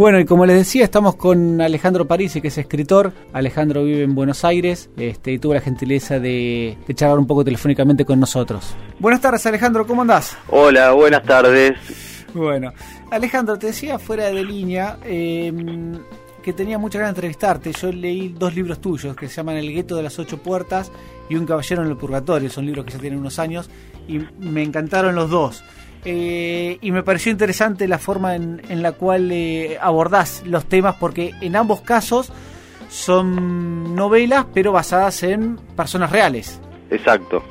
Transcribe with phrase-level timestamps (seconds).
[0.00, 3.12] Bueno, y como les decía, estamos con Alejandro Parisi, que es escritor.
[3.34, 8.06] Alejandro vive en Buenos Aires este, y tuvo la gentileza de, charlar un poco telefónicamente
[8.06, 8.74] con nosotros.
[8.98, 10.38] Buenas tardes, Alejandro, ¿cómo andás?
[10.48, 11.74] Hola, buenas tardes.
[12.32, 12.72] Bueno,
[13.10, 15.98] Alejandro, te decía fuera de línea em,
[16.42, 17.70] que tenía muchas ganas de entrevistarte.
[17.72, 20.90] Yo leí dos libros tuyos que se llaman El gueto de las ocho puertas
[21.28, 22.48] y Un caballero en el purgatorio.
[22.48, 23.68] Son libros que ya tienen unos años
[24.08, 25.62] y me encantaron los dos.
[26.04, 31.32] Eh, y me pareció interesante la forma en, la cual eh, abordás los temas, porque
[31.40, 32.32] en ambos casos
[32.88, 36.60] son novelas, pero basadas en personas reales.
[36.90, 37.42] Exacto.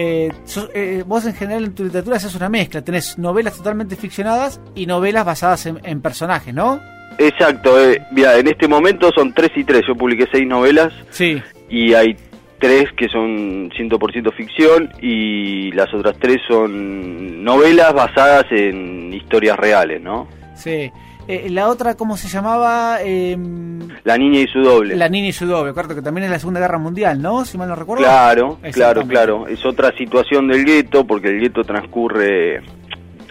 [0.00, 4.86] Eh, vos en general en tu literatura haces una mezcla, tenés novelas totalmente ficcionadas y
[4.86, 6.80] novelas basadas en, personajes, ¿no?
[7.18, 7.74] Exacto,
[8.12, 11.42] mira, en este momento son tres y tres, yo publiqué seis novelas sí.
[11.68, 12.16] y hay
[12.58, 20.02] tres que son 100% ficción y las otras tres son novelas basadas en historias reales,
[20.02, 20.28] ¿no?
[20.54, 20.90] Sí.
[21.28, 23.02] Eh, la otra, ¿cómo se llamaba?
[23.02, 24.96] Em, la niña y su doble.
[24.96, 27.44] La niña y su doble, claro, que también es la Segunda Guerra Mundial, ¿no?
[27.44, 28.02] Si mal no recuerdo.
[28.02, 29.46] Claro, claro, claro.
[29.46, 32.62] Es otra situación del gueto, porque el gueto transcurre,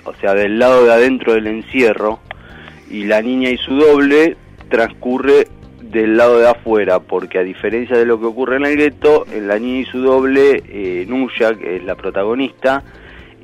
[0.03, 2.19] o sea, del lado de adentro del encierro,
[2.87, 4.37] y la niña y su doble
[4.69, 5.47] transcurre
[5.91, 9.47] del lado de afuera, porque a diferencia de lo que ocurre en el gueto, en
[9.47, 12.83] la niña y su doble, eh, Nuya, que es la protagonista,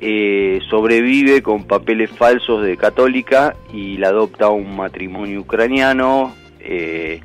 [0.00, 7.20] eh, sobrevive con papeles falsos de católica y la adopta un matrimonio ucraniano, eh,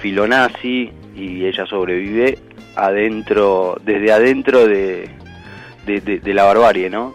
[0.00, 2.38] filonazi, y ella sobrevive
[2.76, 5.10] adentro, desde adentro de,
[5.86, 7.14] de, la barbarie, ¿no?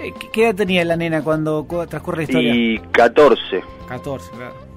[0.00, 2.54] Eh, ¿Qué edad tenía la nena cuando transcurre la historia?
[2.54, 3.62] Y 14.
[3.88, 4.71] 14, claro.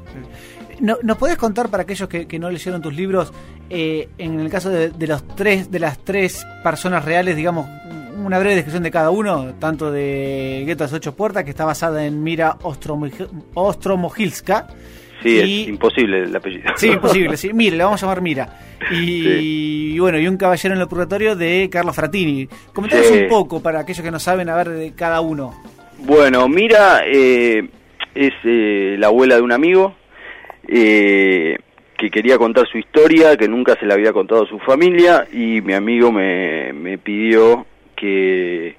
[0.79, 3.31] No, ¿Nos podés contar para aquellos que, no leyeron tus libros,
[3.69, 7.67] eh, en el caso de, los tres, de las tres personas reales, digamos,
[8.23, 12.05] una breve descripción de cada uno, tanto de Gueto las Ocho Puertas, que está basada
[12.05, 12.57] en Mira
[13.53, 14.67] Ostromojilska.
[15.23, 16.71] Sí, es imposible el apellido.
[16.75, 17.51] Sí, imposible, sí.
[17.53, 18.59] Mira, le vamos a llamar Mira.
[18.91, 22.47] Y, bueno, y Un Caballero en el Purgatorio de Carlos Fratini.
[22.73, 25.55] Comentanos un poco para aquellos que no saben a ver de cada uno.
[25.99, 27.69] Bueno, Mira eh,
[28.13, 29.95] es eh, la abuela de un amigo
[30.67, 31.57] eh,
[31.97, 35.61] que quería contar su historia, que nunca se la había contado a su familia, y
[35.61, 37.65] mi amigo me, me pidió
[37.95, 38.75] que,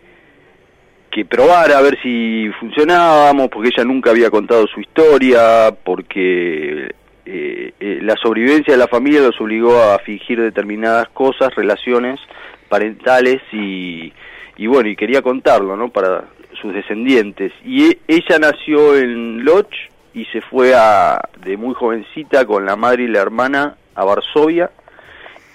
[1.11, 6.91] que probara a ver si funcionábamos, porque ella nunca había contado su historia, porque
[7.25, 12.21] eh, eh, la sobrevivencia de la familia los obligó a fingir determinadas cosas, relaciones
[12.69, 14.13] parentales y,
[14.57, 15.89] y bueno, y quería contarlo, ¿no?
[15.89, 16.25] Para
[16.61, 17.53] sus descendientes.
[17.65, 19.73] Y e, ella nació en Loch,
[20.17, 24.71] y se fue a, de muy jovencita con la madre y la hermana a Varsovia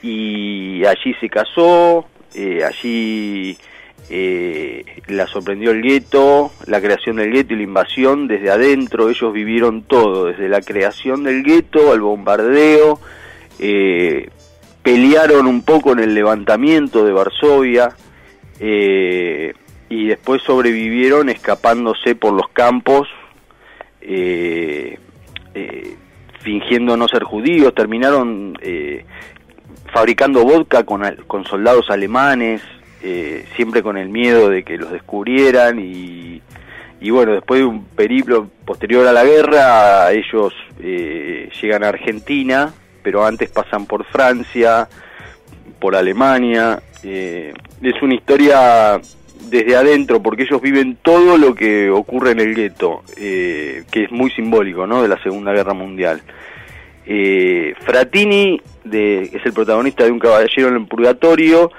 [0.03, 2.05] y allí se casó,
[2.35, 3.57] eh, allí
[4.11, 9.33] eh, la sorprendió el gueto, la creación del gueto y la invasión desde adentro, ellos
[9.33, 12.99] vivieron todo, desde la creación del gueto al bombardeo,
[13.57, 14.29] eh,
[14.83, 17.95] pelearon un poco en el levantamiento de Varsovia
[18.59, 23.07] y después sobrevivieron escapándose por los campos
[24.01, 24.97] eh,
[25.53, 25.95] eh,
[26.39, 29.05] fingiendo no ser judíos, terminaron eh,
[29.93, 32.61] fabricando vodka con, con soldados alemanes,
[33.03, 36.41] eh, siempre con el miedo de que los descubrieran y,
[36.99, 42.73] y bueno, después de un periplo posterior a la guerra, ellos llegan a Argentina,
[43.03, 44.87] pero antes pasan por Francia,
[45.79, 46.81] por Alemania.
[47.03, 48.99] es una historia
[49.49, 54.11] desde adentro, porque ellos viven todo lo que ocurre en el gueto, eh, que es
[54.11, 55.01] muy simbólico, ¿no?
[55.01, 56.21] De la Segunda Guerra Mundial.
[57.05, 61.71] Eh, Fratini de, es el protagonista de Un Caballero en el Purgatorio.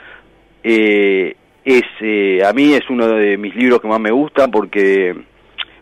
[0.62, 5.14] Eh, es, a mí es uno de mis libros que más me gusta porque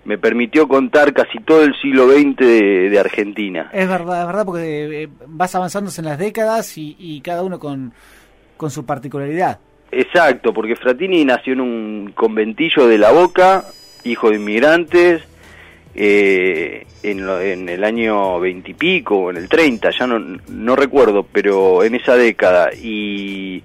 [0.05, 3.71] me permitió contar casi todo el siglo XX de, Argentina.
[3.73, 7.93] Es verdad, es verdad, porque vas avanzándose en las décadas y, y cada uno con,
[8.57, 9.59] con su particularidad.
[9.93, 13.65] Exacto, porque Fratini nació en un conventillo de La Boca,
[14.05, 15.23] hijo de inmigrantes,
[15.95, 21.97] eh, en, el año veintipico o en el 30, ya no, no recuerdo, pero en
[21.97, 22.71] esa década.
[22.73, 23.65] Y,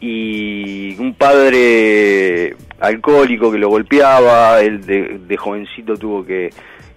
[0.00, 6.50] y un padre alcohólico que lo golpeaba, él de, jovencito tuvo que,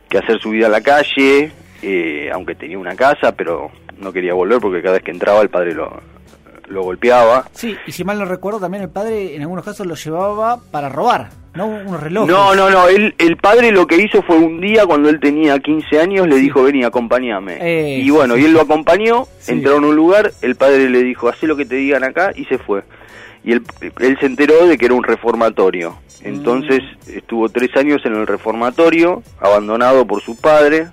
[0.07, 1.51] que, hacer su vida a la calle,
[1.81, 5.50] eh, aunque tenía una casa, pero no quería volver porque cada vez que entraba el
[5.50, 6.11] padre lo,
[6.71, 7.45] lo golpeaba.
[7.53, 10.89] Sí, y si mal no recuerdo, también el padre en algunos casos lo llevaba para
[10.89, 11.68] robar, ¿no?
[11.68, 12.31] Unos relojes.
[12.31, 16.00] No, no, no, el padre lo que hizo fue un día cuando él tenía 15
[16.00, 18.00] años, le dijo, vení, acompáñame.
[18.00, 21.41] y bueno, y él lo acompañó, entró en un lugar, el padre le dijo, haz
[21.44, 22.83] lo que te digan acá, y se fue.
[23.44, 23.63] Y él,
[24.00, 25.97] él se enteró de que era un reformatorio.
[26.23, 27.18] Entonces mm.
[27.18, 30.88] estuvo tres años en el reformatorio, abandonado por su padre,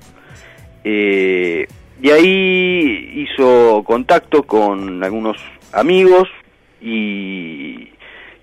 [0.85, 1.67] Eh,
[2.01, 5.37] y ahí hizo contacto con algunos
[5.73, 6.29] amigos
[6.81, 7.89] y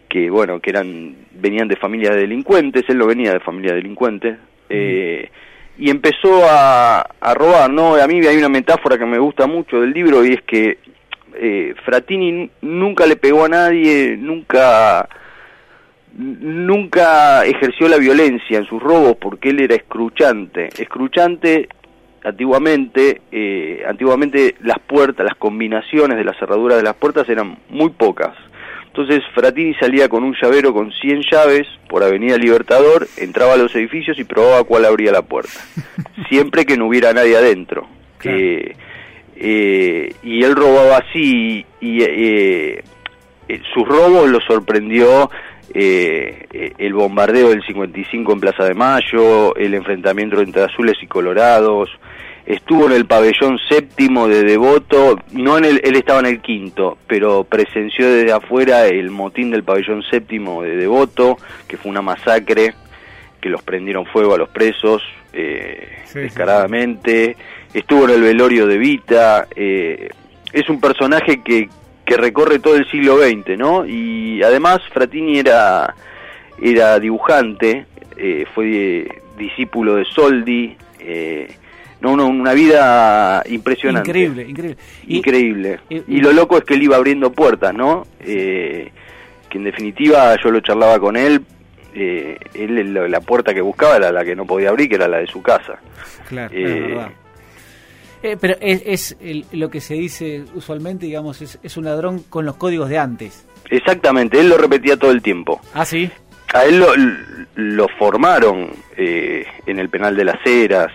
[0.10, 4.38] que bueno que eran venían de familias delincuentes él no venía de familia delincuente
[4.70, 5.30] eh,
[5.78, 9.82] y empezó a, a robar no a mí hay una metáfora que me gusta mucho
[9.82, 10.78] del libro y es que
[11.38, 15.08] eh, Fratini nunca le pegó a nadie nunca
[16.18, 20.70] nunca ejerció la violencia en sus robos porque él era escruchante.
[20.78, 21.68] Escruchante
[22.26, 27.92] antiguamente, eh, antiguamente las puertas, las combinaciones de las cerraduras de las puertas eran muy
[27.92, 28.36] pocas.
[28.88, 33.76] Entonces Fratini salía con un llavero con 100 llaves por Avenida Libertador, entraba a los
[33.76, 35.60] edificios y probaba cuál abría la puerta,
[36.30, 37.88] siempre que no hubiera nadie adentro.
[38.24, 38.76] Eh,
[39.36, 42.84] eh, y él robaba así y eh,
[43.74, 45.30] sus robos lo sorprendió
[45.74, 51.90] el bombardeo del 55 en Plaza de Mayo, el enfrentamiento entre azules y colorados,
[52.46, 56.98] estuvo en el pabellón séptimo de Devoto, no en el, él estaba en el quinto,
[57.08, 61.38] pero presenció desde afuera el motín del pabellón séptimo de Devoto,
[61.68, 62.74] que fue una masacre,
[63.42, 65.02] que los prendieron fuego a los presos
[65.34, 67.36] eh, descaradamente,
[67.74, 70.10] estuvo en el velorio de Vita, eh,
[70.54, 71.68] es un personaje que,
[72.06, 73.86] que recorre todo el siglo XX, ¿no?
[73.86, 75.96] Y además Fratini era,
[76.62, 77.86] era dibujante,
[78.18, 79.08] eh, fue
[79.38, 81.48] discípulo de Soldi, eh,
[82.02, 84.10] no, una vida impresionante.
[84.10, 84.78] Increíble, increíble.
[85.08, 85.80] increíble.
[85.90, 88.06] Y, lo loco es que él iba abriendo puertas, ¿no?
[88.20, 88.92] Eh,
[89.50, 91.42] que en definitiva yo lo charlaba con él,
[91.96, 95.18] eh, él la, puerta que buscaba era la que no podía abrir, que era la
[95.18, 95.80] de su casa.
[96.28, 96.98] Claro, eh,
[98.26, 99.18] eh, pero es,
[99.52, 103.46] lo que se dice usualmente, digamos, es, es, un ladrón con los códigos de antes.
[103.70, 105.62] Exactamente, él lo repetía todo el tiempo.
[105.74, 106.10] Ah, sí.
[106.54, 106.88] A él lo,
[107.56, 110.92] lo formaron en el penal de las Heras,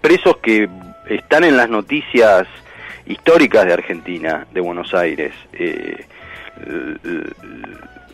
[0.00, 0.68] presos que
[1.08, 2.46] están en las noticias
[3.06, 5.32] históricas de Argentina, de Buenos Aires.
[5.52, 6.04] Eh,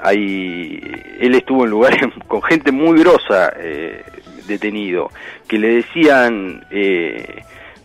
[0.00, 0.80] hay,
[1.20, 4.04] él estuvo en lugares con gente muy grosa eh,
[4.46, 5.10] detenido,
[5.48, 7.42] que le decían, eh,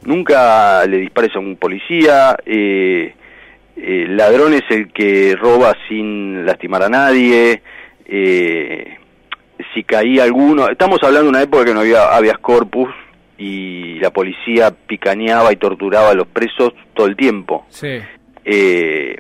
[0.08, 3.14] nunca le dispares a un policía, eh,
[3.76, 7.62] ladrón es el que roba sin lastimar a nadie,
[8.08, 12.90] si caía alguno, estamos hablando de una época que no había habeas corpus,
[13.38, 17.66] y la policía picaneaba y torturaba a los presos todo el tiempo.
[17.70, 18.00] Sí.
[18.44, 19.18] Eh,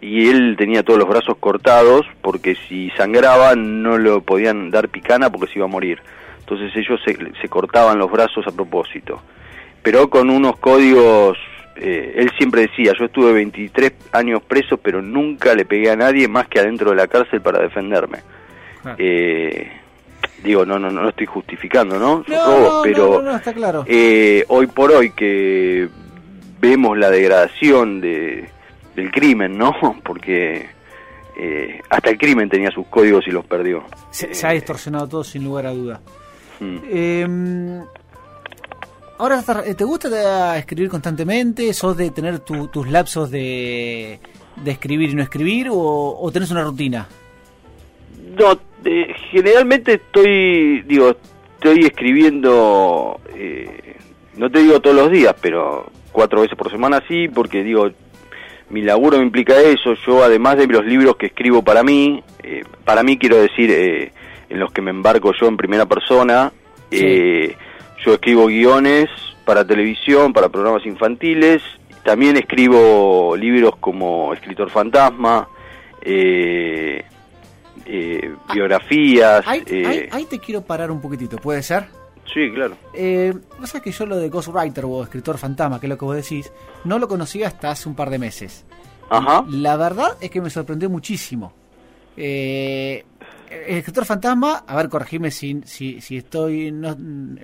[0.00, 5.30] y él tenía todos los brazos cortados porque si sangraba no lo podían dar picana
[5.30, 6.00] porque se iba a morir.
[6.40, 9.22] Entonces ellos se, cortaban los brazos a propósito.
[9.86, 11.38] Pero con unos códigos,
[11.76, 16.26] eh, él siempre decía, yo estuve 23 años preso pero nunca le pegué a nadie
[16.26, 18.18] más que adentro de la cárcel para defenderme.
[18.98, 19.70] Eh,
[20.42, 22.24] digo, no, no, no estoy justificando, ¿no?
[22.26, 23.84] no, pero no, está claro.
[23.86, 25.88] Eh, hoy por hoy que
[26.60, 28.48] vemos la degradación de,
[28.96, 29.72] del crimen, ¿no?
[30.02, 30.66] Porque
[31.38, 33.84] eh, hasta el crimen tenía sus códigos y los perdió.
[34.10, 36.00] Se, ha distorsionado todo sin lugar a duda.
[36.58, 37.84] Hmm.
[39.18, 41.72] Ahora, ¿te gusta escribir constantemente?
[41.72, 44.20] ¿Sos de tener tus lapsos de,
[44.56, 45.68] de escribir y no escribir?
[45.70, 47.08] ¿O, o tenés una rutina?
[48.38, 51.16] No, eh, generalmente estoy, digo,
[51.54, 53.96] estoy escribiendo, eh,
[54.36, 57.90] no te digo todos los días, pero cuatro veces por semana sí, porque digo,
[58.68, 62.64] mi laburo me implica eso, yo además de los libros que escribo para mí, eh,
[62.84, 66.52] para mí quiero decir, en los que me embarco yo en primera persona,
[68.04, 69.08] yo escribo guiones
[69.44, 71.62] para televisión, para programas infantiles,
[72.04, 75.48] también escribo libros como Escritor Fantasma,
[76.02, 77.04] eh,
[77.84, 79.44] eh, ah, biografías.
[79.66, 81.86] Eh, ahí, te quiero parar un poquitito, ¿puede ser?
[82.32, 82.76] Sí, claro.
[82.92, 86.16] Eh, pasa que yo lo de Ghostwriter o escritor fantasma, que es lo que vos
[86.16, 86.52] decís,
[86.84, 88.64] no lo conocía hasta hace un par de meses.
[89.08, 89.44] Ajá.
[89.48, 91.52] La verdad es que me sorprendió muchísimo.
[92.16, 93.04] Eh,
[93.50, 96.96] el escritor fantasma, a ver, corregime si, si, si estoy, no,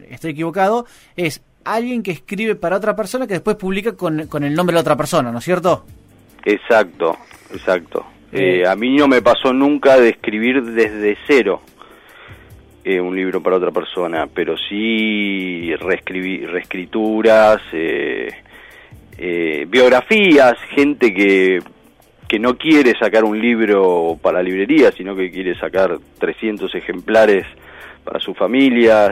[0.08, 4.54] estoy equivocado, es alguien que escribe para otra persona que después publica con, con el
[4.54, 5.84] nombre de la otra persona, ¿no es cierto?
[6.44, 7.16] Exacto,
[7.52, 8.04] exacto.
[8.32, 11.60] Eh, a mí no me pasó nunca de escribir desde cero
[12.82, 21.60] eh, un libro para otra persona, pero sí reescrituras, eh, biografías, gente que,
[22.32, 27.44] que no quiere sacar un libro para librería, sino que quiere sacar 300 ejemplares
[28.02, 29.10] para su familia.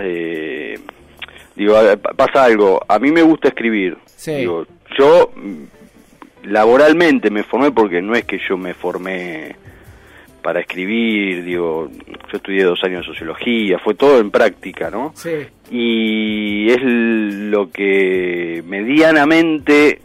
[1.55, 1.75] digo,
[2.17, 3.99] pasa algo, a mí me gusta escribir.
[4.25, 4.67] Digo,
[4.99, 5.33] yo
[6.45, 9.55] laboralmente me formé porque no es que yo me formé
[10.41, 11.91] para escribir, digo,
[12.33, 15.13] yo estudié dos años de sociología, fue todo en práctica, ¿no?
[15.15, 15.47] Sí.
[15.71, 20.01] Y es lo que medianamente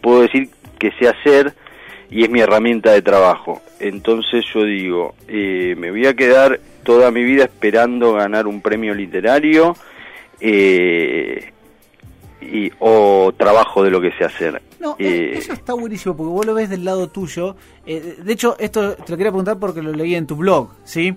[0.00, 1.59] puedo decir que sé hacer
[2.10, 3.62] y es mi herramienta de trabajo.
[3.78, 8.94] Entonces yo digo, eh, me voy a quedar toda mi vida esperando ganar un premio
[8.94, 9.76] literario
[10.40, 11.52] eh,
[12.40, 14.62] y, o trabajo de lo que sé hacer.
[14.78, 17.54] No, eh, eso está buenísimo porque vos lo ves del lado tuyo.
[17.86, 21.14] Eh, de hecho, esto te lo quería preguntar porque lo leí en tu blog, ¿sí?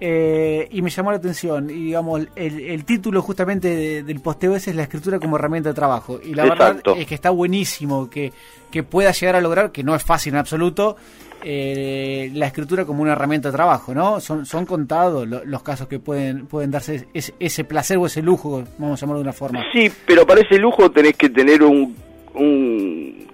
[0.00, 1.70] eh, y me llamó la atención.
[1.70, 5.74] Y digamos, el, el título justamente del posteo ese es la escritura como herramienta de
[5.74, 6.20] trabajo.
[6.22, 8.32] Y la verdad es que está buenísimo que,
[8.70, 10.96] que pueda llegar a lograr, que no es fácil en absoluto,
[11.44, 14.20] eh, la escritura como una herramienta de trabajo, ¿no?
[14.20, 18.64] Son, son contados los casos que pueden, pueden darse ese, ese, placer o ese lujo,
[18.78, 19.64] vamos a llamarlo de una forma.
[19.72, 21.94] Sí, pero para ese lujo tenés que tener un,
[22.34, 23.28] un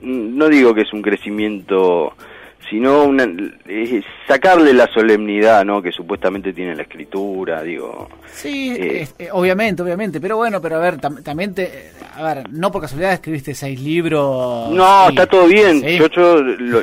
[0.00, 2.12] no digo que es un crecimiento,
[2.68, 3.26] sino una,
[4.26, 5.80] sacarle la solemnidad, ¿no?
[5.80, 8.08] Que supuestamente tiene la escritura, digo.
[8.26, 12.70] Sí, eh, eh, obviamente, obviamente, pero bueno, pero a ver, también te, a ver, no
[12.70, 14.70] por casualidad escribiste seis libros.
[14.70, 16.82] No, está todo bien, yo, yo lo,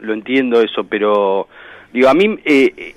[0.00, 1.48] lo, entiendo eso, pero
[1.92, 2.94] digo, a mí eh,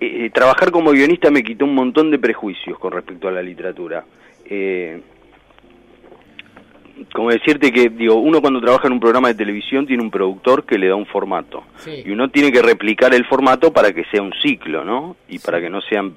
[0.00, 4.04] eh, trabajar como guionista me quitó un montón de prejuicios con respecto a la literatura.
[4.44, 5.00] Eh,
[7.12, 10.64] como decirte que digo uno cuando trabaja en un programa de televisión tiene un productor
[10.64, 12.02] que le da un formato sí.
[12.04, 15.44] y uno tiene que replicar el formato para que sea un ciclo no y sí.
[15.44, 16.14] para que no sean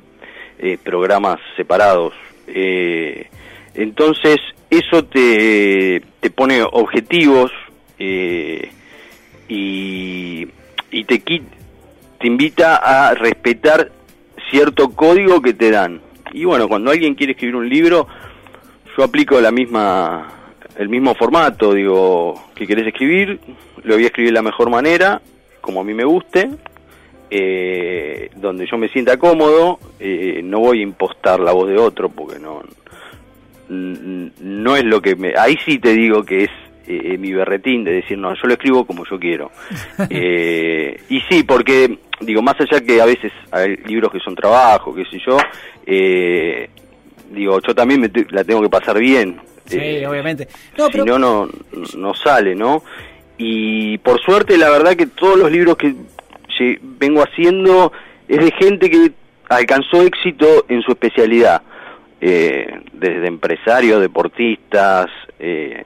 [0.59, 2.13] eh, programas separados
[2.47, 3.27] eh,
[3.73, 4.37] entonces
[4.69, 7.51] eso te, te pone objetivos
[7.99, 8.71] eh,
[9.47, 10.47] y,
[10.91, 13.91] y te te invita a respetar
[14.49, 16.01] cierto código que te dan
[16.33, 18.07] y bueno cuando alguien quiere escribir un libro
[18.97, 20.40] yo aplico la misma
[20.81, 23.39] el mismo formato, digo, que querés escribir,
[23.83, 25.21] lo voy a escribir de la mejor manera,
[25.61, 26.49] como a mí me guste,
[27.29, 32.09] eh, donde yo me sienta cómodo, eh, no voy a impostar la voz de otro,
[32.09, 32.63] porque no,
[33.69, 35.33] no es lo que me...
[35.37, 36.49] Ahí sí te digo que es
[36.87, 39.51] eh, mi berretín de decir, no, yo lo escribo como yo quiero.
[40.09, 44.93] eh, y sí, porque, digo, más allá que a veces hay libros que son trabajo,
[44.95, 45.37] qué sé yo,
[45.85, 46.69] eh,
[47.29, 49.39] digo, yo también me la tengo que pasar bien,
[49.71, 50.47] Sí, eh, obviamente.
[50.77, 51.05] No, si pero...
[51.05, 51.49] no, no,
[51.97, 52.83] no sale, ¿no?
[53.37, 55.95] Y por suerte, la verdad que todos los libros que
[56.81, 57.91] vengo haciendo
[58.27, 59.11] es de gente que
[59.49, 61.61] alcanzó éxito en su especialidad,
[62.19, 65.07] eh, desde empresarios, deportistas,
[65.39, 65.83] eh,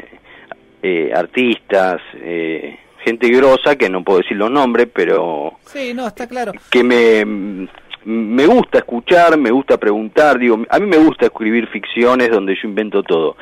[0.83, 5.53] eh, artistas, eh, gente grosa, que no puedo decir los nombres, pero...
[5.65, 6.51] Sí, no, está claro.
[6.69, 7.67] Que me
[8.05, 12.67] me gusta escuchar, me gusta preguntar, digo, a mí me gusta escribir ficciones donde yo
[12.69, 13.35] invento todo.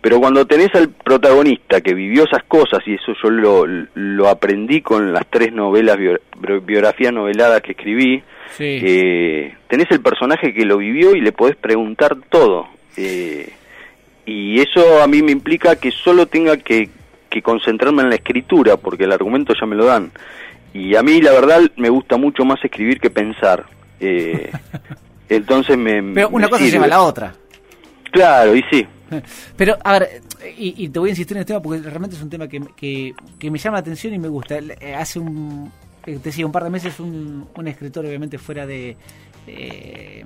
[0.00, 4.80] Pero cuando tenés al protagonista que vivió esas cosas, y eso yo lo, lo aprendí
[4.80, 5.98] con las tres novelas,
[6.62, 8.22] biografías noveladas que escribí,
[8.56, 8.80] sí.
[8.82, 12.68] eh, tenés el personaje que lo vivió y le podés preguntar todo.
[12.96, 13.52] Eh,
[14.24, 16.90] y eso a mí me implica que solo tenga que,
[17.28, 20.12] que concentrarme en la escritura, porque el argumento ya me lo dan.
[20.74, 23.64] Y a mí la verdad me gusta mucho más escribir que pensar.
[23.98, 24.52] Eh,
[25.28, 26.02] entonces me...
[26.14, 26.72] Pero una me cosa sirve.
[26.72, 27.34] lleva a la otra.
[28.12, 28.86] Claro, y sí.
[29.56, 30.22] Pero, a ver,
[30.56, 32.60] y, y, te voy a insistir en este tema porque realmente es un tema que,
[32.76, 34.58] que, que me llama la atención y me gusta.
[34.58, 35.70] Eh, hace un,
[36.06, 38.96] eh, te decía, un par de meses un, un escritor, obviamente fuera de...
[39.46, 40.24] Eh,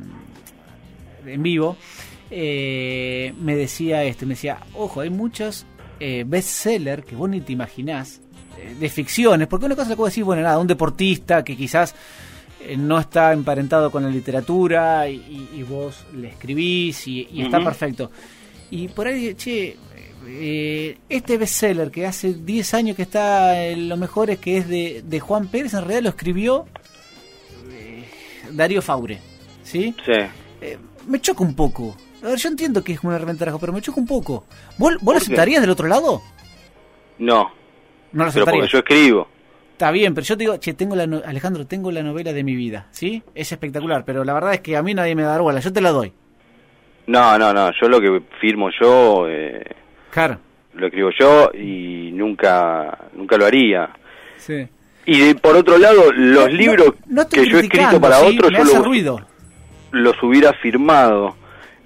[1.25, 1.77] en vivo,
[2.31, 5.65] eh, me decía este, me decía, ojo, hay muchos
[6.01, 8.21] eh, bestsellers que vos ni te imaginás,
[8.79, 11.95] de ficciones, porque una cosa le puedo decir, bueno, nada, un deportista que quizás
[12.77, 17.61] no está emparentado con la literatura y, y vos le escribís y, y está uh
[17.61, 17.65] -huh.
[17.65, 18.11] perfecto.
[18.73, 19.77] Y por ahí, che,
[20.27, 24.67] eh, este bestseller que hace 10 años que está en lo mejor es que es
[24.67, 26.65] de, de Juan Pérez, en realidad lo escribió
[27.71, 28.09] eh,
[28.51, 29.21] Darío Faure,
[29.63, 29.95] ¿sí?
[30.07, 30.13] Sí.
[30.63, 31.95] Eh, me choca un poco.
[32.23, 34.47] A ver, yo entiendo que es una herramienta de trabajo, pero me choca un poco.
[34.79, 36.23] ¿Vos, vos lo aceptarías del otro lado?
[37.19, 37.53] No.
[38.13, 38.33] No lo aceptarías.
[38.33, 39.29] Pero porque yo escribo.
[39.73, 42.43] Está bien, pero yo te digo, che, tengo la no Alejandro, tengo la novela de
[42.43, 43.23] mi vida, ¿sí?
[43.35, 45.83] Es espectacular, pero la verdad es que a mí nadie me da bola, yo te
[45.83, 46.15] la doy.
[47.07, 49.65] No, no, no, yo lo que firmo yo, eh,
[50.11, 50.39] claro.
[50.75, 53.91] lo escribo yo y nunca, nunca lo haría.
[54.37, 54.69] Sí.
[55.05, 58.21] Y de, por otro lado, los no, libros no, no que yo he escrito para
[58.21, 58.39] ¿sí?
[58.39, 59.21] otros, yo los, ruido.
[59.91, 61.37] los hubiera firmado.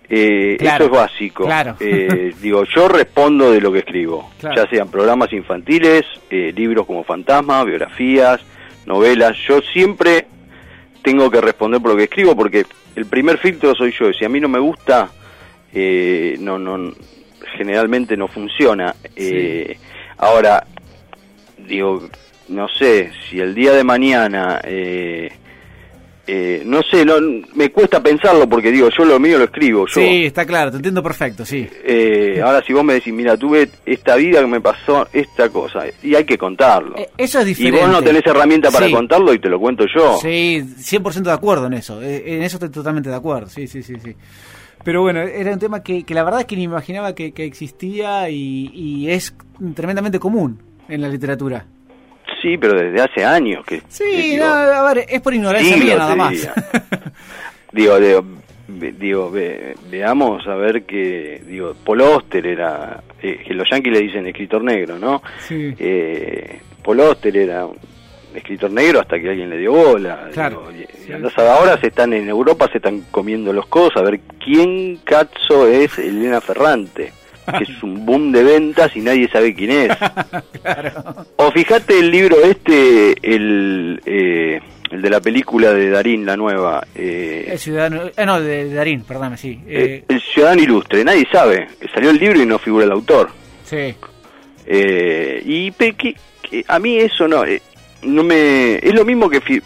[0.08, 1.44] Eh, claro, eso es básico.
[1.44, 1.76] Claro.
[1.80, 4.62] Eh, digo, yo respondo de lo que escribo, claro.
[4.62, 8.40] ya sean programas infantiles, eh, libros como Fantasma, biografías,
[8.84, 9.36] novelas.
[9.48, 10.26] Yo siempre
[11.02, 12.66] tengo que responder por lo que escribo porque
[12.96, 14.12] el primer filtro soy yo.
[14.12, 15.10] Si a mí no me gusta,
[15.72, 16.92] eh, no, no,
[17.56, 18.94] generalmente no funciona.
[19.14, 19.66] Sí.
[20.18, 20.66] Ahora,
[21.58, 22.08] digo,
[22.48, 25.30] no sé, si el día de mañana, eh,
[26.26, 27.14] eh, no sé, no,
[27.54, 29.86] me cuesta pensarlo porque digo, yo lo mío lo escribo.
[29.86, 30.00] Yo.
[30.00, 31.66] Sí, está claro, te entiendo perfecto, sí.
[31.84, 35.84] Eh, ahora si vos me decís, mira, tuve esta vida que me pasó esta cosa,
[36.02, 36.96] y hay que contarlo.
[36.96, 37.78] Eh, eso es diferente.
[37.78, 38.92] Y vos no tenés herramienta para Sí.
[38.92, 40.18] contarlo y te lo cuento yo.
[40.20, 42.02] Sí, 100% de acuerdo en eso.
[42.02, 43.48] Eh, En eso estoy totalmente de acuerdo.
[43.48, 44.14] Sí, sí, sí, sí.
[44.84, 47.44] Pero bueno, era un tema que, que la verdad es que ni imaginaba que, que
[47.44, 49.34] existía y, y es
[49.74, 51.66] tremendamente común en la literatura.
[52.46, 53.82] Sí, pero desde hace años que...
[53.88, 56.32] Sí, que digo, no, a ver, es por ignorancia mía nada más.
[57.72, 58.24] digo, digo,
[58.68, 63.92] ve- digo, ve- veamos a ver que, digo, Paul Oster era, eh, que los yanquis
[63.92, 65.22] le dicen escritor negro, ¿no?
[65.48, 65.74] Sí.
[65.76, 67.76] Eh, Paul Oster era un
[68.32, 70.28] escritor negro hasta que alguien le dio bola.
[70.32, 70.68] Claro.
[70.72, 73.96] digo, y- y andás a- ahora se están en Europa, se están comiendo los codos,
[73.96, 77.12] a ver quién cazzo es Elena Ferrante.
[77.58, 79.88] Que es un boom de ventas y nadie sabe quién es.
[81.36, 84.60] O fíjate el libro este, el, eh,
[84.90, 86.84] el de la película de Darín, la nueva.
[86.94, 89.60] eh, El ciudadano, eh, no, de, Darín, perdóname, sí.
[89.66, 91.68] eh, Eh, el Ciudadano Ilustre, nadie sabe.
[91.94, 93.30] Salió el libro y no figura el autor.
[93.64, 93.94] sí.
[94.68, 97.44] Eh, y pe- que- que a mí eso no,
[98.02, 98.74] no me...
[98.76, 99.40] Es lo mismo que...
[99.40, 99.62] fi-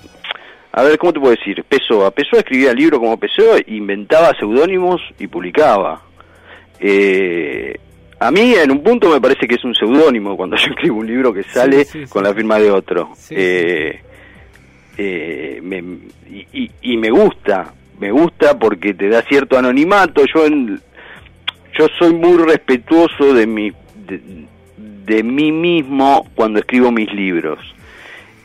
[0.72, 1.64] A ver, ¿cómo te puedo decir?
[1.64, 2.10] Pessoa.
[2.10, 6.02] Pessoa escribía el libro como Pessoa, inventaba seudónimos y publicaba.
[6.80, 7.76] Eh,
[8.18, 11.06] a mí en un punto me parece que es un seudónimo cuando yo escribo un
[11.06, 12.10] libro que sale sí, sí.
[12.10, 13.10] con la firma de otro.
[13.30, 14.00] Eh,
[14.98, 15.78] eh, me-
[16.30, 20.22] y, y- y me gusta, me gusta porque te da cierto anonimato.
[20.34, 20.80] Yo en,
[21.78, 23.70] yo soy muy respetuoso de mi
[24.06, 24.20] de,
[25.06, 27.58] de mí mismo cuando escribo mis libros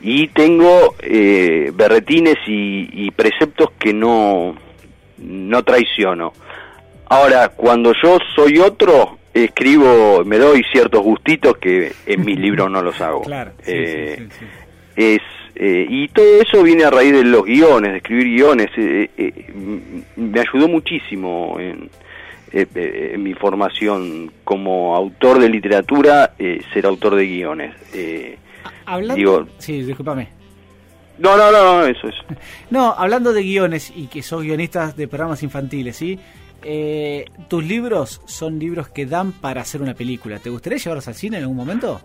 [0.01, 4.56] y tengo eh, berretines y, y preceptos que no
[5.18, 6.34] no traiciono.
[7.09, 12.81] Ahora, cuando yo soy otro, escribo, me doy ciertos gustitos que en mis libros no
[12.81, 13.21] los hago.
[13.25, 13.51] Claro.
[13.63, 14.45] sí, Eh, sí, sí,
[14.95, 15.21] es
[15.57, 18.67] eh, y todo eso viene a raíz de los guiones, de escribir guiones.
[18.77, 19.51] eh, eh,
[20.17, 21.89] me ayudó muchísimo en,
[22.51, 27.74] en mi formación como autor de literatura, eh, ser autor de guiones.
[27.94, 28.37] Eh,
[28.85, 29.15] Hablando...
[29.15, 30.27] digo- Sí, discúlpame.
[31.20, 32.15] no, no, no, no, eso es.
[32.70, 36.20] No, hablando de guiones y que sos guionistas de programas infantiles, ¿sí?
[36.68, 40.40] Eh, ¿Tus libros son libros que dan para hacer una película?
[40.40, 42.01] ¿Te gustaría llevarlos al cine en algún momento?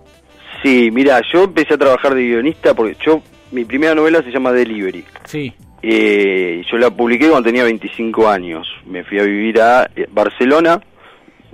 [0.63, 4.53] Sí, mira, yo empecé a trabajar de guionista porque yo, mi primera novela se llama
[4.53, 5.03] Delivery.
[5.25, 5.55] Sí.
[5.83, 8.69] Eh, yo la publiqué cuando tenía 25 años.
[8.85, 10.79] Me fui a vivir a eh, Barcelona.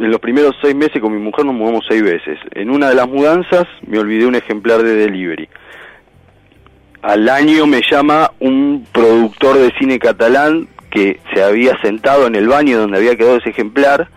[0.01, 2.41] En los primeros seis meses con mi mujer nos mudamos seis veces.
[2.57, 5.49] En una de las mudanzas me olvidé un ejemplar de Delivery.
[7.03, 12.49] Al año me llama un productor de cine catalán que se había sentado en el
[12.49, 14.09] baño donde había quedado ese ejemplar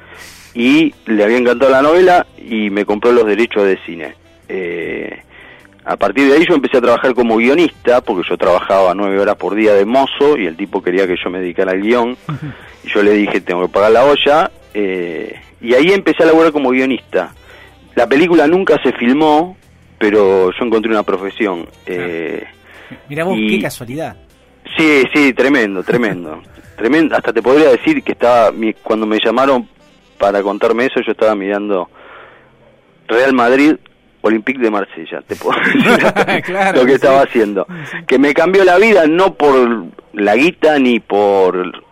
[0.53, 4.15] y le había encantado la novela y me compró los derechos de cine.
[4.47, 5.19] Eh,
[5.83, 9.35] a partir de ahí yo empecé a trabajar como guionista, porque yo trabajaba nueve horas
[9.35, 12.15] por día de mozo y el tipo quería que yo me dedicara al guion.
[12.85, 14.51] Y yo le dije, tengo que pagar la olla.
[14.73, 17.33] eh, y ahí empecé a laburar como guionista.
[17.95, 19.57] La película nunca se filmó,
[19.97, 21.67] pero yo encontré una profesión.
[21.85, 22.45] Eh,
[23.09, 24.15] Mirá vos, Y- qué casualidad.
[24.77, 26.41] Sí, sí, tremendo, tremendo.
[26.79, 27.15] tremendo.
[27.15, 28.51] Hasta te podría decir que estaba,
[28.83, 29.67] cuando me llamaron
[30.17, 31.89] para contarme eso, yo estaba mirando
[33.07, 33.75] Real Madrid,
[34.21, 35.21] Olympique de Marsella.
[35.21, 36.95] Te puedo decir Claro, lo que sí.
[36.95, 37.67] estaba haciendo.
[38.07, 41.83] Que me cambió la vida no por la guita ni por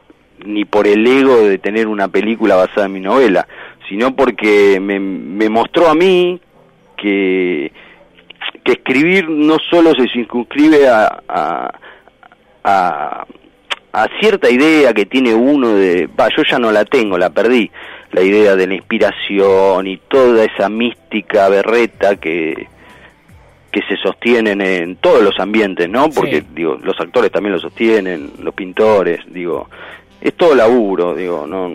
[0.46, 3.48] ni por el ego de tener una película basada en mi novela,
[3.90, 6.40] sino porque me, me mostró a mí
[6.96, 7.72] que
[8.64, 11.72] que escribir no solo se circunscribe a, a,
[12.64, 13.26] a,
[14.04, 17.72] a cierta idea que tiene uno de, va, yo ya no la tengo, la perdí,
[18.12, 22.68] la idea de la inspiración y toda esa mística berreta que
[23.72, 26.10] que se sostienen en todos los ambientes, ¿no?
[26.10, 26.48] Porque Sí.
[26.56, 29.70] digo, los actores también lo sostienen, los pintores, digo,
[30.22, 31.72] es todo laburo, digo, no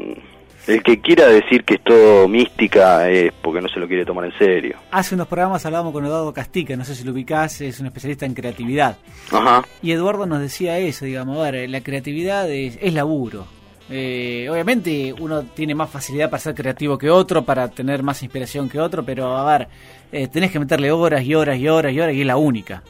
[0.66, 4.26] el que quiera decir que es todo mística es porque no se lo quiere tomar
[4.26, 4.76] en serio.
[4.90, 8.26] Hace unos programas hablábamos con Eduardo Castica, no sé si lo ubicás, es un especialista
[8.26, 8.96] en creatividad.
[9.30, 9.64] Ajá.
[9.82, 13.46] Y Eduardo nos decía eso, digamos, a ver, la creatividad es, es laburo.
[13.90, 18.68] Eh, obviamente uno tiene más facilidad para ser creativo que otro, para tener más inspiración
[18.68, 19.68] que otro, pero a ver,
[20.12, 22.82] eh, tenés que meterle horas y horas y horas y horas y es la única.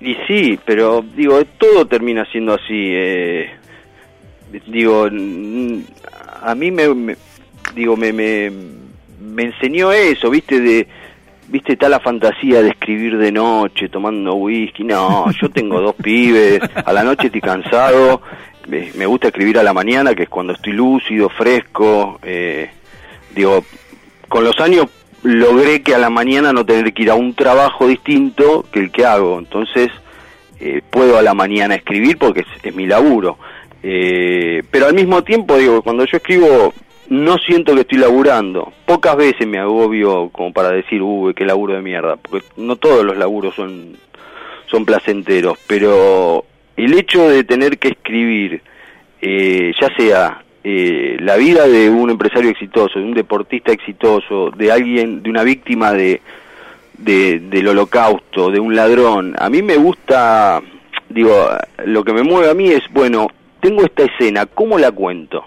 [0.00, 2.64] Y sí, pero digo, todo termina siendo así.
[2.72, 3.50] eh,
[4.66, 5.08] digo,
[6.42, 7.16] a mí me, me-
[7.74, 8.50] digo, me, me,
[9.42, 10.86] enseñó eso, viste, de,
[11.48, 14.84] viste, está la fantasía de escribir de noche tomando whisky.
[14.84, 18.22] No, yo tengo dos pibes, a la noche estoy cansado,
[18.68, 22.18] me, gusta escribir a la mañana, que es cuando estoy lúcido, fresco.
[22.22, 22.70] eh,
[23.34, 23.64] digo,
[24.28, 24.86] con los años
[25.22, 28.90] logré que a la mañana no tener que ir a un trabajo distinto que el
[28.90, 29.38] que hago.
[29.38, 29.90] Entonces,
[30.60, 33.38] eh, puedo a la mañana escribir porque es, mi laburo.
[33.88, 36.74] Eh, pero al mismo tiempo, digo, cuando yo escribo,
[37.08, 38.72] no siento que estoy laburando.
[38.84, 42.16] Pocas veces me agobio como para decir, uy, qué laburo de mierda.
[42.16, 43.96] Porque no todos los laburos son,
[44.66, 45.56] son placenteros.
[45.68, 46.44] Pero
[46.76, 48.60] el hecho de tener que escribir,
[49.22, 54.72] eh, ya sea eh, la vida de un empresario exitoso, de un deportista exitoso, de
[54.72, 56.20] alguien, de una víctima de,
[56.98, 59.36] del holocausto, de un ladrón.
[59.38, 60.60] A mí me gusta,
[61.08, 61.50] digo,
[61.84, 63.28] lo que me mueve a mí es, bueno,
[63.66, 65.44] tengo esta escena, ¿cómo la cuento?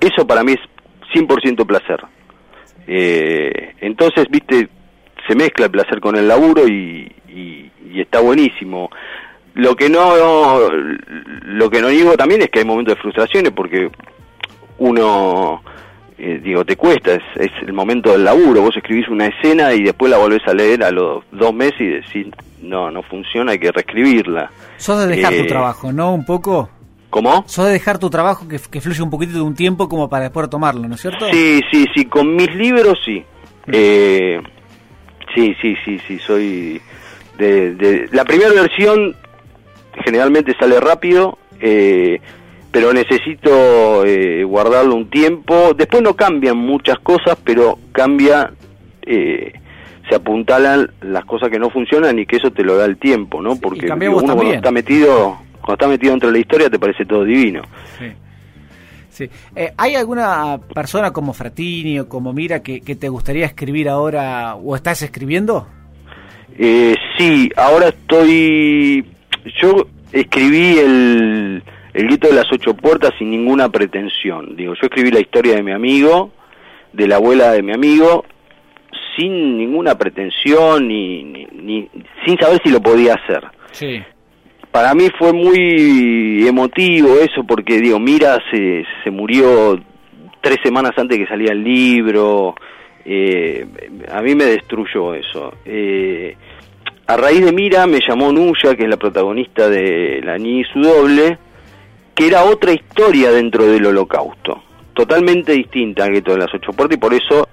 [0.00, 0.60] Eso para mí es
[1.14, 2.00] 100% placer.
[2.86, 4.68] Eh, entonces, viste,
[5.28, 7.10] se mezcla el placer con el laburo y,
[7.92, 8.90] y está buenísimo.
[9.54, 13.90] Lo que no lo que no digo también es que hay momentos de frustraciones porque
[14.78, 15.62] uno
[16.16, 19.82] eh, digo te cuesta es, es, el momento del laburo vos escribís una escena y
[19.82, 22.26] después la volvés a leer a los dos meses y decís
[22.62, 26.70] no no funciona hay que reescribirla sos de dejar tu eh, trabajo no un poco
[27.12, 27.44] ¿Cómo?
[27.46, 30.24] Sos de dejar tu trabajo que, que fluye un poquito de un tiempo como para
[30.24, 31.26] después tomarlo, ¿no es cierto?
[31.30, 33.22] Sí, sí, sí, con mis libros sí.
[33.66, 33.70] Mm.
[33.70, 34.42] Eh,
[35.34, 36.80] sí, sí, sí, sí, soy
[37.36, 38.08] de, de...
[38.12, 39.14] La primera versión
[40.02, 42.18] generalmente sale rápido, eh,
[42.70, 45.74] pero necesito eh, guardarlo un tiempo.
[45.76, 48.54] Después no cambian muchas cosas, pero cambia,
[49.02, 49.52] eh,
[50.08, 53.42] se apuntalan las cosas que no funcionan y que eso te lo da el tiempo,
[53.42, 53.56] ¿no?
[53.56, 57.24] Porque uno cuando está metido, cuando está metido dentro de la historia te parece todo
[57.24, 57.62] divino.
[57.98, 59.28] Sí.
[59.76, 64.74] ¿Hay alguna persona como Fratini o como Mira que, que te gustaría escribir ahora o
[64.74, 65.68] estás escribiendo?
[67.18, 69.04] sí, ahora estoy
[69.60, 71.62] yo escribí el,
[71.94, 74.56] el grito de las ocho puertas sin ninguna pretensión.
[74.56, 76.30] Digo, yo escribí la historia de mi amigo,
[76.92, 78.24] de la abuela de mi amigo,
[79.16, 81.88] sin ninguna pretensión ni, ni,
[82.24, 83.42] sin saber si lo podía hacer.
[83.72, 84.02] Sí.
[84.72, 89.78] Para mí fue muy emotivo eso porque digo, mira, se, se murió
[90.40, 92.54] tres semanas antes que salía el libro.
[93.04, 93.66] Eh,
[94.10, 95.52] a mí me destruyó eso.
[95.66, 96.34] Eh,
[97.06, 100.64] a raíz de Mira me llamó Nuya, que es la protagonista de La Ni y
[100.64, 101.36] su doble,
[102.14, 104.62] que era otra historia dentro del holocausto,
[104.94, 107.46] totalmente distinta al gueto de las ocho puertas y por eso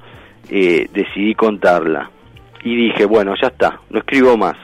[0.50, 2.10] eh, decidí contarla.
[2.64, 4.56] Y dije, bueno, ya está, no escribo más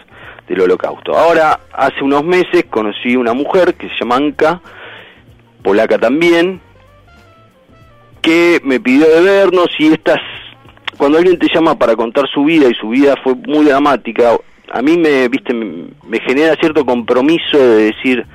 [0.48, 1.18] del holocausto.
[1.18, 4.62] Ahora, hace unos meses conocí una mujer que se llama Anka,
[5.64, 6.62] polaca también,
[8.22, 10.20] que me pidió de vernos y estas
[10.98, 14.38] cuando alguien te llama para contar su vida y su vida fue muy dramática,
[14.72, 18.26] a mí me, viste, me, genera cierto compromiso de decir,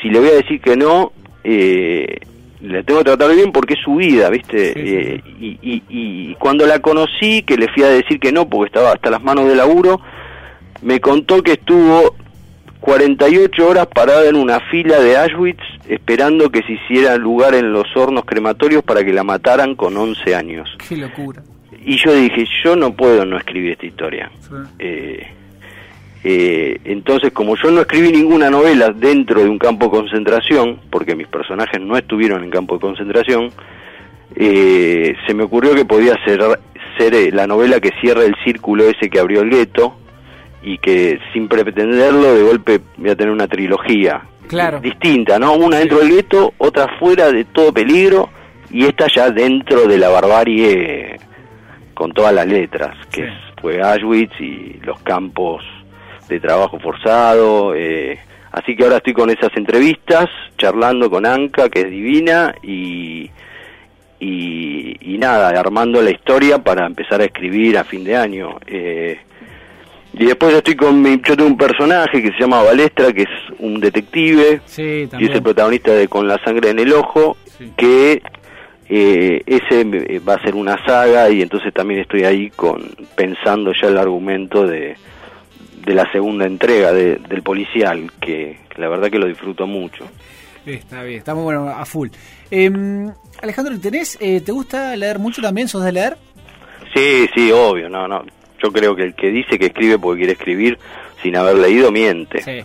[0.00, 1.12] si le voy a decir que no,
[1.42, 2.18] eh,
[2.60, 4.72] le tengo que tratar bien porque es su vida, ¿viste?
[4.76, 8.92] Eh, y, y, cuando la conocí, que le fui a decir que no porque estaba
[8.92, 10.00] hasta las manos de laburo,
[10.82, 12.14] me contó que estuvo
[12.80, 17.86] 48 horas parada en una fila de Auschwitz esperando que se hiciera lugar en los
[17.96, 20.76] hornos crematorios para que la mataran con 11 años.
[20.88, 21.42] ¡Qué locura!
[21.82, 24.30] Y yo dije, yo no puedo no escribir esta historia.
[24.78, 25.26] Eh,
[26.22, 31.14] eh, entonces, como yo no escribí ninguna novela dentro de un campo de concentración, porque
[31.14, 33.50] mis personajes no estuvieron en campo de concentración,
[34.36, 36.40] eh, se me ocurrió que podía ser,
[36.98, 39.96] ser eh, la novela que cierra el círculo ese que abrió el gueto
[40.62, 44.22] y que sin pretenderlo de golpe voy a tener una trilogía
[44.82, 45.54] distinta, ¿no?
[45.54, 48.28] Una dentro del gueto, otra fuera de todo peligro
[48.70, 51.18] y esta ya dentro de la barbarie
[51.94, 53.28] con todas las letras, que
[53.60, 55.62] fue Auschwitz y los campos
[56.28, 57.74] de trabajo forzado.
[57.74, 58.18] Eh,
[58.52, 63.30] así que ahora estoy con esas entrevistas, charlando con Anka, que es divina, y,
[64.18, 68.58] y, nada, armando la historia para empezar a escribir a fin de año.
[68.66, 69.18] Eh,
[70.12, 73.28] y después estoy con mi, yo tengo un personaje que se llama Balestra, que es
[73.58, 77.36] un detective, y es el protagonista de Con la sangre en el ojo,
[77.76, 78.22] que
[78.88, 82.82] eh, ese va a ser una saga y entonces también estoy ahí con
[83.14, 84.96] pensando ya el argumento de,
[85.84, 90.04] de la segunda entrega del policial, que, la verdad que lo disfruto mucho.
[90.66, 92.08] Está bien, está muy bueno, a full.
[92.50, 92.70] Eh,
[93.42, 95.68] Alejandro, ¿tenés, eh, ¿te gusta leer mucho también?
[95.68, 96.16] ¿Sos de leer?
[96.94, 98.24] Sí, sí, obvio, no, no.
[98.62, 100.78] Yo creo que el que dice que escribe porque quiere escribir
[101.22, 102.64] sin haber leído miente.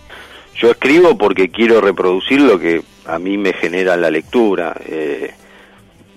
[0.57, 4.75] Yo escribo porque quiero reproducir lo que a mí me genera la lectura.
[4.87, 5.31] Eh,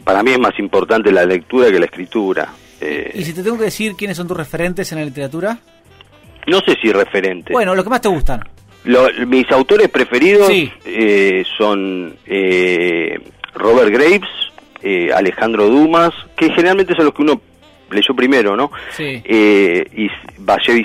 [0.04, 2.48] para mí es más importante la lectura que la escritura.
[2.80, 5.58] Eh, ¿Y si te tengo que decir quiénes son tus referentes en la literatura?
[6.48, 7.52] no sé si referente.
[7.52, 8.42] Bueno, lo que más te gustan.
[9.26, 13.20] mis autores preferidos eh, son eh,
[13.54, 14.28] Robert Graves,
[14.82, 17.40] eh, Alejandro Dumas, que generalmente son los que uno
[17.90, 18.70] leyó primero, ¿no?
[18.90, 19.22] Sí.
[19.24, 20.10] Eh, y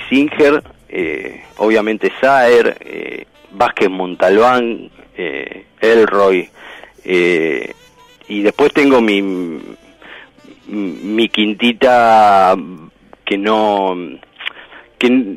[0.08, 6.48] Singer, eh, obviamente Saer, eh, Vázquez Montalbán, eh, Elroy,
[7.04, 7.72] eh,
[8.28, 9.22] y después tengo mi,
[10.68, 12.56] mi quintita
[13.24, 13.96] que no...
[14.98, 15.36] Que,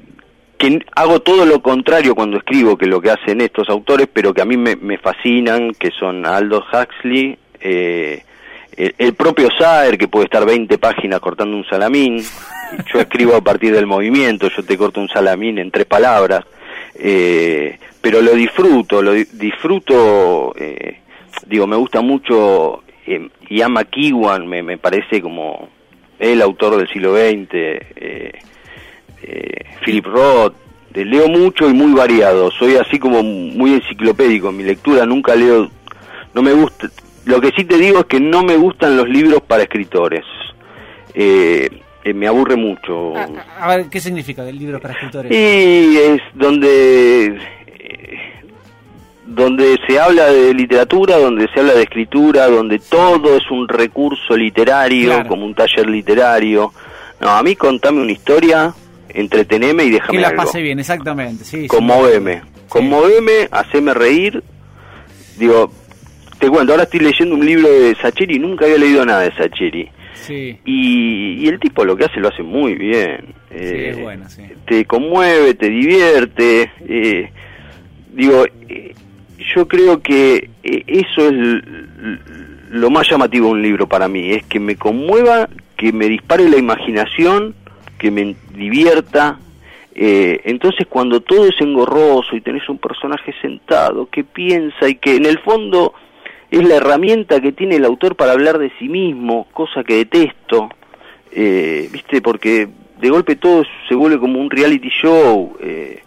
[0.58, 4.41] que hago todo lo contrario cuando escribo que lo que hacen estos autores, pero que
[4.41, 8.23] a mí me, me fascinan, que son Aldous Huxley, eh,
[8.77, 12.23] el, propio Saer, que puede estar 20 páginas cortando un salamín,
[12.93, 16.45] yo escribo a partir del movimiento, yo te corto un salamín en tres palabras,
[16.95, 20.99] eh, pero lo disfruto, lo disfruto, eh,
[21.47, 25.69] digo, me gusta mucho, eh, Ian McEwan me, me parece como
[26.19, 28.31] el autor del siglo XX, eh,
[29.23, 30.53] eh, Philip Roth,
[30.93, 35.69] leo mucho y muy variado, soy así como muy enciclopédico en mi lectura, nunca leo,
[36.33, 36.89] no me gusta,
[37.27, 40.23] lo que sí te digo es que no me gustan los libros para escritores,
[41.13, 41.69] eh,
[42.03, 43.13] eh me aburre mucho.
[43.59, 45.31] A, ver, ¿qué significa el libro para escritores?
[45.31, 47.37] Y es donde
[49.25, 54.35] donde se habla de literatura, donde se habla de escritura, donde todo es un recurso
[54.35, 56.73] literario, como un taller literario.
[57.19, 58.73] No, a mí contame una historia
[59.09, 60.43] entreteneme y déjame Que la algo.
[60.43, 61.43] pase bien, exactamente.
[61.43, 64.43] Sí, conmoveme, conmoveme, haceme reír.
[65.37, 65.71] Digo,
[66.39, 69.89] te cuento, ahora estoy leyendo un libro de Sacheri, nunca había leído nada de Sacheri.
[70.13, 70.60] Sí.
[70.65, 73.34] Y, y, el tipo lo que hace lo hace muy bien.
[73.52, 74.43] Eh, sí, bueno, sí.
[74.65, 76.71] Te conmueve, te divierte.
[76.88, 77.30] Eh,
[78.13, 78.93] digo, eh,
[79.56, 81.63] yo creo que eh, eso es
[82.69, 86.50] lo más llamativo de un libro para mí, es que me conmueva, que me dispare
[86.50, 87.56] la imaginación
[87.97, 89.39] que me divierta.
[89.95, 95.15] Eh, entonces cuando todo es engorroso y tenés un personaje sentado que piensa y que
[95.15, 95.93] en el fondo
[96.51, 100.69] es la herramienta que tiene el autor para hablar de sí mismo, cosa que detesto,
[101.31, 102.67] eh, viste, porque
[102.99, 105.55] de golpe todo se vuelve como un reality show.
[105.62, 106.01] Eh,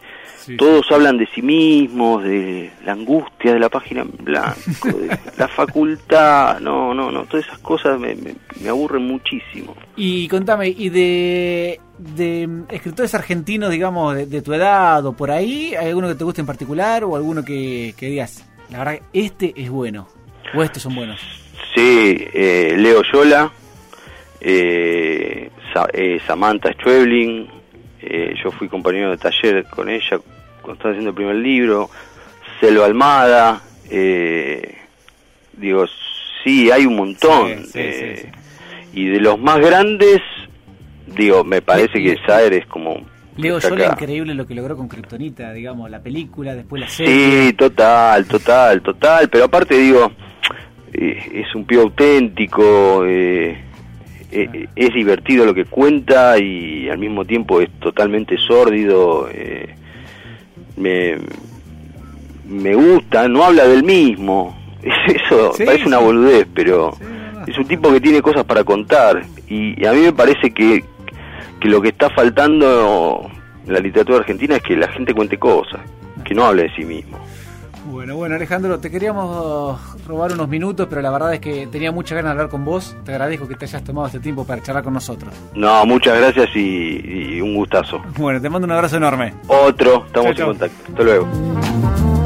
[0.57, 5.49] todos hablan de sí mismos, de la angustia de la página en blanco, de la
[5.49, 9.77] facultad, no, no, no, todas esas cosas me, me, aburren muchísimo.
[9.97, 15.89] Y contame, ¿y de, de escritores argentinos, digamos, de, tu edad o por ahí, hay
[15.89, 19.71] alguno que te guste en particular o alguno que, que digas, la verdad, este es
[19.71, 20.09] bueno,
[20.55, 21.21] o estos son buenos?
[21.75, 23.53] Sí, eh, Leo Yola,
[24.41, 25.51] eh,
[25.93, 27.49] eh Samantha Schwebling,
[28.03, 30.19] eh, yo fui compañero de taller con ella
[30.61, 31.91] cuando estaba haciendo el primer libro,
[32.61, 34.79] Selva Almada, eh,
[35.53, 35.85] digo,
[36.45, 37.65] sí, hay un montón.
[37.75, 38.31] Eh,
[38.93, 40.21] y de los más grandes,
[41.07, 43.09] digo, me parece que Saer es como...
[43.37, 47.47] Leo Yola, increíble lo que logró con Kryptonita, digamos, la película, después la serie.
[47.47, 50.13] Sí, total, total, total, pero aparte digo,
[50.93, 53.57] es un pío auténtico, eh,
[54.33, 59.29] eh, es divertido lo que cuenta y al mismo tiempo es totalmente sórdido.
[59.33, 59.75] Eh,
[60.77, 61.17] me,
[62.49, 64.57] me gusta, no habla del mismo.
[64.83, 66.93] Eso parece una boludez, pero
[67.47, 69.23] es un tipo que tiene cosas para contar.
[69.49, 70.85] Y, a mí me parece que,
[71.61, 73.29] que lo que está faltando
[73.67, 75.81] en la literatura argentina es que la gente cuente cosas,
[76.25, 77.19] que no hable de sí mismo.
[77.91, 82.15] Bueno, bueno, Alejandro, te queríamos robar unos minutos, pero la verdad es que tenía mucha
[82.15, 82.97] ganas de hablar con vos.
[83.05, 85.35] Te agradezco que te hayas tomado este tiempo para charlar con nosotros.
[85.55, 88.01] No, muchas gracias y, un gustazo.
[88.17, 89.35] Bueno, te mando un abrazo enorme.
[89.49, 90.77] Otro, estamos en contacto.
[90.89, 92.20] Hasta luego.